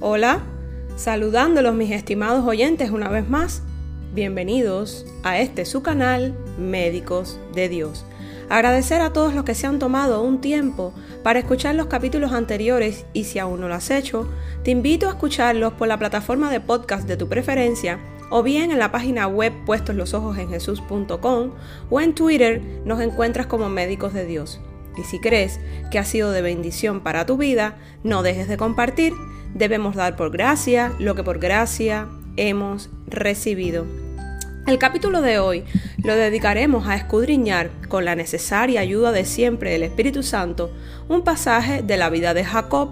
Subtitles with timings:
[0.00, 0.42] Hola,
[0.94, 3.64] saludándolos mis estimados oyentes una vez más.
[4.14, 8.06] Bienvenidos a este su canal Médicos de Dios.
[8.48, 13.06] Agradecer a todos los que se han tomado un tiempo para escuchar los capítulos anteriores
[13.12, 14.28] y si aún no lo has hecho,
[14.62, 17.98] te invito a escucharlos por la plataforma de podcast de tu preferencia
[18.30, 21.50] o bien en la página web puestoslosojos.en.jesús.com
[21.90, 24.60] o en Twitter nos encuentras como Médicos de Dios.
[24.96, 25.58] Y si crees
[25.90, 29.12] que ha sido de bendición para tu vida, no dejes de compartir
[29.58, 33.86] Debemos dar por gracia lo que por gracia hemos recibido.
[34.68, 35.64] El capítulo de hoy
[36.04, 40.70] lo dedicaremos a escudriñar, con la necesaria ayuda de siempre del Espíritu Santo,
[41.08, 42.90] un pasaje de la vida de Jacob,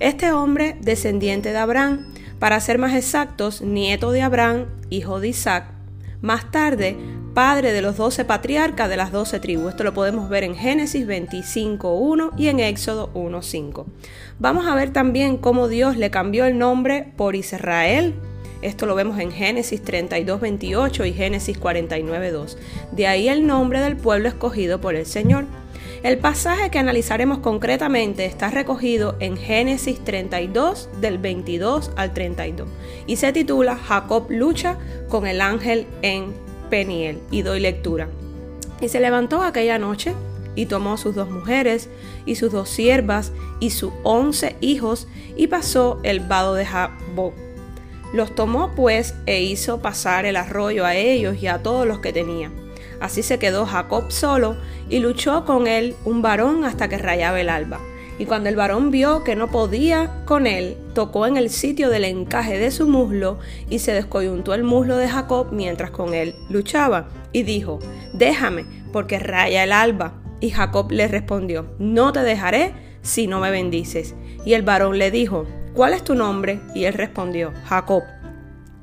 [0.00, 2.06] este hombre descendiente de Abraham,
[2.38, 5.66] para ser más exactos, nieto de Abraham, hijo de Isaac.
[6.22, 6.96] Más tarde,
[7.38, 9.68] padre de los doce patriarcas de las doce tribus.
[9.68, 13.84] Esto lo podemos ver en Génesis 25.1 y en Éxodo 1.5.
[14.40, 18.16] Vamos a ver también cómo Dios le cambió el nombre por Israel.
[18.60, 22.56] Esto lo vemos en Génesis 32.28 y Génesis 49.2.
[22.90, 25.44] De ahí el nombre del pueblo escogido por el Señor.
[26.02, 32.68] El pasaje que analizaremos concretamente está recogido en Génesis 32 del 22 al 32
[33.06, 34.76] y se titula Jacob lucha
[35.08, 38.08] con el ángel en Peniel, y doy lectura.
[38.80, 40.14] Y se levantó aquella noche
[40.54, 41.88] y tomó sus dos mujeres
[42.26, 47.34] y sus dos siervas y sus once hijos y pasó el vado de Jaboc.
[48.12, 52.12] Los tomó pues e hizo pasar el arroyo a ellos y a todos los que
[52.12, 52.50] tenía.
[53.00, 54.56] Así se quedó Jacob solo
[54.88, 57.78] y luchó con él un varón hasta que rayaba el alba.
[58.18, 62.04] Y cuando el varón vio que no podía con él, tocó en el sitio del
[62.04, 63.38] encaje de su muslo
[63.70, 67.08] y se descoyuntó el muslo de Jacob mientras con él luchaba.
[67.32, 67.78] Y dijo,
[68.12, 70.14] déjame, porque raya el alba.
[70.40, 72.72] Y Jacob le respondió, no te dejaré
[73.02, 74.14] si no me bendices.
[74.44, 76.60] Y el varón le dijo, ¿cuál es tu nombre?
[76.74, 78.02] Y él respondió, Jacob.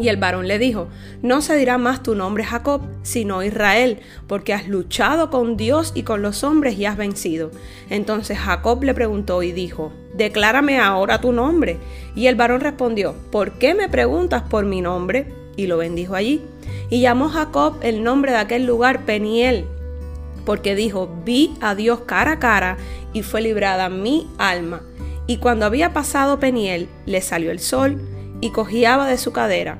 [0.00, 0.88] Y el varón le dijo,
[1.22, 3.98] no se dirá más tu nombre Jacob, sino Israel,
[4.28, 7.50] porque has luchado con Dios y con los hombres y has vencido.
[7.90, 11.78] Entonces Jacob le preguntó y dijo, declárame ahora tu nombre.
[12.14, 15.26] Y el varón respondió, ¿por qué me preguntas por mi nombre?
[15.56, 16.42] Y lo bendijo allí.
[16.90, 19.66] Y llamó Jacob el nombre de aquel lugar Peniel,
[20.46, 22.76] porque dijo, vi a Dios cara a cara
[23.12, 24.82] y fue librada mi alma.
[25.26, 28.00] Y cuando había pasado Peniel, le salió el sol
[28.40, 29.78] y cogiaba de su cadera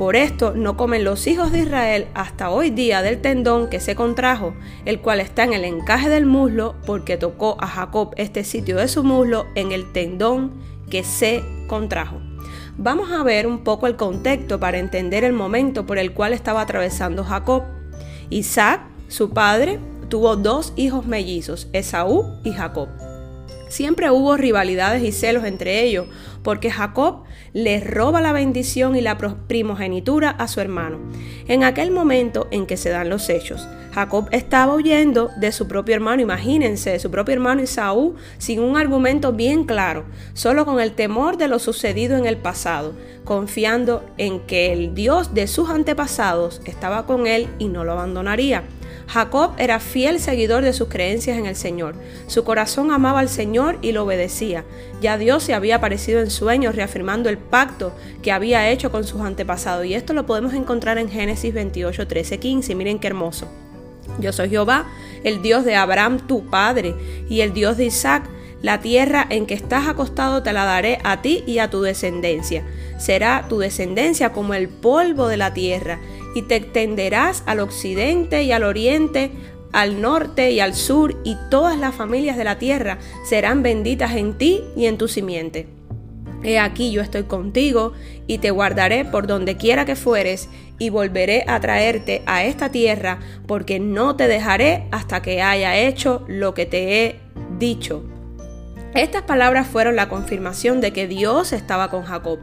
[0.00, 3.94] por esto no comen los hijos de Israel hasta hoy día del tendón que se
[3.94, 4.54] contrajo,
[4.86, 8.88] el cual está en el encaje del muslo, porque tocó a Jacob este sitio de
[8.88, 10.52] su muslo en el tendón
[10.88, 12.18] que se contrajo.
[12.78, 16.62] Vamos a ver un poco el contexto para entender el momento por el cual estaba
[16.62, 17.64] atravesando Jacob.
[18.30, 22.88] Isaac, su padre, tuvo dos hijos mellizos, Esaú y Jacob.
[23.70, 26.08] Siempre hubo rivalidades y celos entre ellos,
[26.42, 27.22] porque Jacob
[27.52, 30.98] le roba la bendición y la primogenitura a su hermano.
[31.46, 35.94] En aquel momento en que se dan los hechos, Jacob estaba huyendo de su propio
[35.94, 40.90] hermano, imagínense, de su propio hermano Isaú, sin un argumento bien claro, solo con el
[40.92, 42.94] temor de lo sucedido en el pasado,
[43.24, 48.64] confiando en que el Dios de sus antepasados estaba con él y no lo abandonaría.
[49.06, 51.94] Jacob era fiel seguidor de sus creencias en el Señor.
[52.26, 54.64] Su corazón amaba al Señor y lo obedecía.
[55.00, 57.92] Ya Dios se había aparecido en sueños reafirmando el pacto
[58.22, 59.86] que había hecho con sus antepasados.
[59.86, 62.74] Y esto lo podemos encontrar en Génesis 28, 13, 15.
[62.74, 63.48] Miren qué hermoso.
[64.18, 64.86] Yo soy Jehová,
[65.24, 66.94] el Dios de Abraham tu padre,
[67.28, 68.28] y el Dios de Isaac.
[68.62, 72.62] La tierra en que estás acostado te la daré a ti y a tu descendencia.
[72.98, 75.98] Será tu descendencia como el polvo de la tierra
[76.34, 79.30] y te extenderás al occidente y al oriente,
[79.72, 84.36] al norte y al sur, y todas las familias de la tierra serán benditas en
[84.36, 85.66] ti y en tu simiente.
[86.42, 87.92] He aquí yo estoy contigo
[88.26, 90.48] y te guardaré por donde quiera que fueres
[90.78, 96.24] y volveré a traerte a esta tierra porque no te dejaré hasta que haya hecho
[96.28, 97.20] lo que te he
[97.58, 98.02] dicho.
[98.94, 102.40] Estas palabras fueron la confirmación de que Dios estaba con Jacob.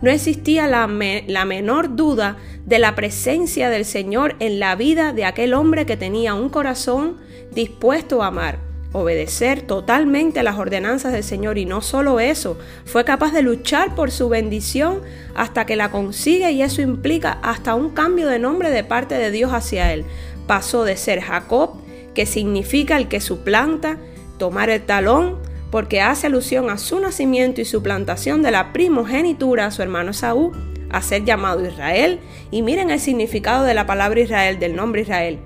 [0.00, 5.52] No existía la, menor duda de la presencia del Señor en la vida de aquel
[5.52, 7.18] hombre que tenía un corazón
[7.52, 8.58] dispuesto a amar,
[8.92, 14.10] obedecer totalmente las ordenanzas del Señor y no solo eso, fue capaz de luchar por
[14.10, 15.02] su bendición
[15.34, 19.30] hasta que la consigue y eso implica hasta un cambio de nombre de parte de
[19.30, 20.06] Dios hacia él.
[20.46, 21.72] Pasó de ser Jacob,
[22.14, 23.98] que significa el que suplanta,
[24.38, 25.39] tomar el talón,
[25.70, 30.12] porque hace alusión a su nacimiento y su plantación de la primogenitura a su hermano
[30.12, 30.52] Saúl,
[30.90, 32.20] a ser llamado Israel.
[32.50, 35.38] Y miren el significado de la palabra Israel, del nombre Israel,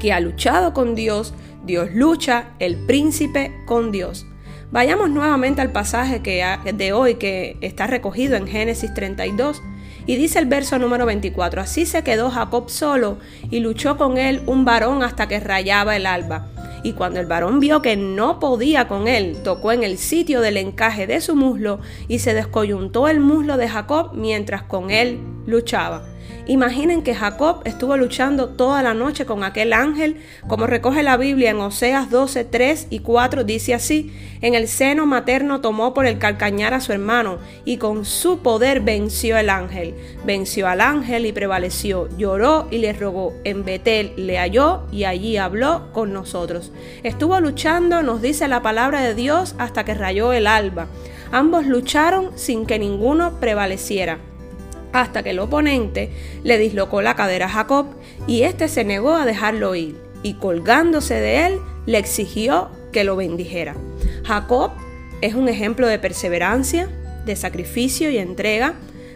[0.00, 1.34] que ha luchado con Dios,
[1.64, 4.26] Dios lucha, el príncipe con Dios.
[4.70, 9.62] Vayamos nuevamente al pasaje que, de hoy que está recogido en Génesis 32
[10.06, 13.18] y dice el verso número 24, así se quedó Jacob solo
[13.50, 16.48] y luchó con él un varón hasta que rayaba el alba.
[16.84, 20.58] Y cuando el varón vio que no podía con él, tocó en el sitio del
[20.58, 26.13] encaje de su muslo y se descoyuntó el muslo de Jacob mientras con él luchaba.
[26.46, 31.50] Imaginen que Jacob estuvo luchando toda la noche con aquel ángel, como recoge la Biblia
[31.50, 34.12] en Oseas 12, 3 y 4, dice así,
[34.42, 38.80] en el seno materno tomó por el calcañar a su hermano, y con su poder
[38.80, 39.94] venció el ángel.
[40.26, 45.38] Venció al ángel y prevaleció, lloró y le rogó, en Betel le halló y allí
[45.38, 46.72] habló con nosotros.
[47.04, 50.88] Estuvo luchando, nos dice la palabra de Dios, hasta que rayó el alba.
[51.32, 54.18] Ambos lucharon sin que ninguno prevaleciera
[54.94, 56.10] hasta que el oponente
[56.44, 57.86] le dislocó la cadera a Jacob
[58.28, 63.16] y éste se negó a dejarlo ir y colgándose de él le exigió que lo
[63.16, 63.74] bendijera.
[64.24, 64.70] Jacob
[65.20, 66.88] es un ejemplo de perseverancia,
[67.26, 68.74] de sacrificio y entrega,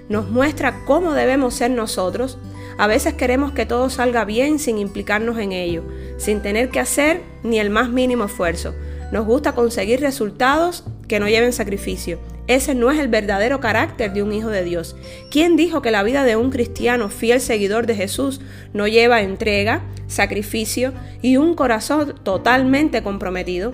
[0.08, 2.38] nos muestra cómo debemos ser nosotros.
[2.76, 5.84] A veces queremos que todo salga bien sin implicarnos en ello,
[6.16, 8.75] sin tener que hacer ni el más mínimo esfuerzo.
[9.12, 12.19] Nos gusta conseguir resultados que no lleven sacrificio
[12.49, 14.97] ese no es el verdadero carácter de un hijo de Dios.
[15.31, 18.41] ¿Quién dijo que la vida de un cristiano fiel seguidor de Jesús
[18.73, 23.73] no lleva entrega, sacrificio y un corazón totalmente comprometido?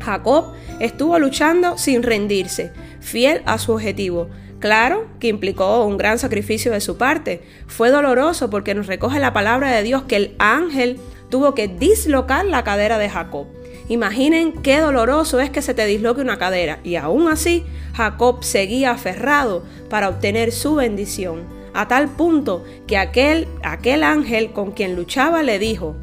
[0.00, 4.28] Jacob estuvo luchando sin rendirse, fiel a su objetivo.
[4.60, 7.42] Claro que implicó un gran sacrificio de su parte.
[7.66, 10.98] Fue doloroso porque nos recoge la palabra de Dios que el ángel
[11.28, 13.46] tuvo que dislocar la cadera de Jacob.
[13.88, 18.90] Imaginen qué doloroso es que se te disloque una cadera y aún así Jacob seguía
[18.90, 25.42] aferrado para obtener su bendición, a tal punto que aquel, aquel ángel con quien luchaba
[25.42, 25.94] le dijo,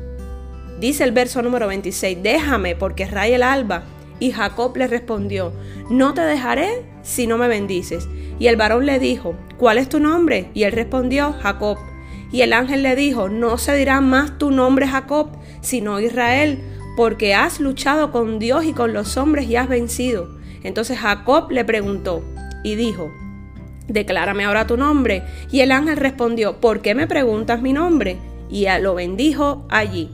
[0.80, 3.84] dice el verso número 26, déjame porque raya el alba.
[4.20, 5.52] Y Jacob le respondió,
[5.90, 8.08] no te dejaré si no me bendices.
[8.40, 10.50] Y el varón le dijo, ¿cuál es tu nombre?
[10.54, 11.78] Y él respondió, Jacob.
[12.32, 15.32] Y el ángel le dijo, no se dirá más tu nombre Jacob,
[15.62, 16.60] sino Israel,
[16.96, 20.30] porque has luchado con Dios y con los hombres y has vencido.
[20.64, 22.24] Entonces Jacob le preguntó
[22.64, 23.12] y dijo,
[23.88, 25.24] Declárame ahora tu nombre.
[25.52, 28.18] Y el ángel respondió, ¿por qué me preguntas mi nombre?
[28.50, 30.12] Y lo bendijo allí.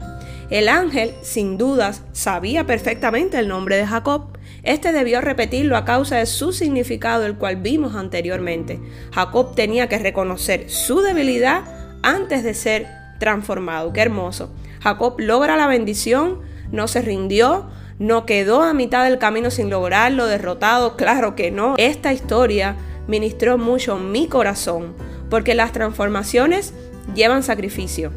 [0.50, 4.36] El ángel, sin dudas, sabía perfectamente el nombre de Jacob.
[4.64, 8.80] Este debió repetirlo a causa de su significado, el cual vimos anteriormente.
[9.12, 11.62] Jacob tenía que reconocer su debilidad
[12.02, 12.88] antes de ser
[13.20, 13.92] transformado.
[13.92, 14.52] Qué hermoso.
[14.82, 16.40] Jacob logra la bendición
[16.72, 17.68] no se rindió,
[17.98, 21.74] no quedó a mitad del camino sin lograrlo, derrotado, claro que no.
[21.76, 22.76] Esta historia
[23.06, 24.94] ministró mucho mi corazón,
[25.28, 26.74] porque las transformaciones
[27.14, 28.12] llevan sacrificio,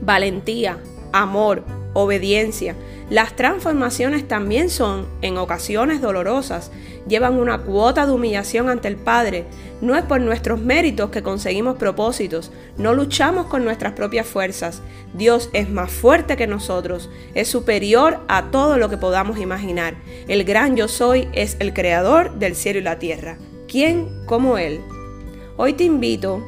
[0.00, 0.78] valentía,
[1.12, 1.64] amor,
[1.94, 2.76] obediencia.
[3.08, 6.70] Las transformaciones también son, en ocasiones dolorosas,
[7.08, 9.46] llevan una cuota de humillación ante el Padre.
[9.80, 14.82] No es por nuestros méritos que conseguimos propósitos, no luchamos con nuestras propias fuerzas.
[15.12, 19.94] Dios es más fuerte que nosotros, es superior a todo lo que podamos imaginar.
[20.28, 23.38] El gran yo soy es el creador del cielo y la tierra.
[23.68, 24.80] ¿Quién como Él?
[25.56, 26.44] Hoy te invito,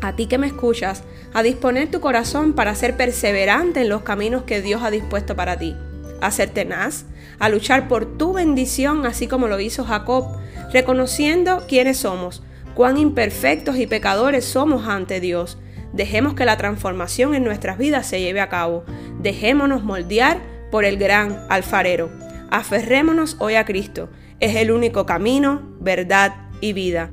[0.00, 1.04] a ti que me escuchas,
[1.36, 5.58] a disponer tu corazón para ser perseverante en los caminos que Dios ha dispuesto para
[5.58, 5.76] ti,
[6.22, 7.04] a ser tenaz,
[7.38, 10.24] a luchar por tu bendición así como lo hizo Jacob,
[10.72, 12.42] reconociendo quiénes somos,
[12.74, 15.58] cuán imperfectos y pecadores somos ante Dios.
[15.92, 18.84] Dejemos que la transformación en nuestras vidas se lleve a cabo.
[19.20, 20.38] Dejémonos moldear
[20.70, 22.08] por el gran alfarero.
[22.50, 24.08] Aferrémonos hoy a Cristo.
[24.40, 27.10] Es el único camino, verdad y vida.